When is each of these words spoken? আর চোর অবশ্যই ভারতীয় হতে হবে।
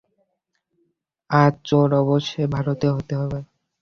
আর 1.29 1.51
চোর 1.65 1.89
অবশ্যই 2.01 2.47
ভারতীয় 2.55 2.91
হতে 2.97 3.13
হবে। 3.21 3.39